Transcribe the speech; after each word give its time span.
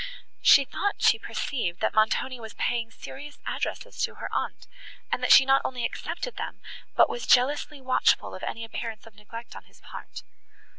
She 0.41 0.65
thought 0.65 0.99
she 1.03 1.19
perceived, 1.19 1.79
that 1.79 1.93
Montoni 1.93 2.39
was 2.39 2.55
paying 2.55 2.89
serious 2.89 3.37
addresses 3.45 4.01
to 4.01 4.15
her 4.15 4.33
aunt, 4.33 4.65
and 5.11 5.21
that 5.21 5.31
she 5.31 5.45
not 5.45 5.61
only 5.63 5.85
accepted 5.85 6.37
them, 6.37 6.59
but 6.95 7.07
was 7.07 7.27
jealously 7.27 7.81
watchful 7.81 8.33
of 8.33 8.41
any 8.41 8.65
appearance 8.65 9.05
of 9.05 9.13
neglect 9.13 9.55
on 9.55 9.65
his 9.65 9.79
part. 9.79 10.23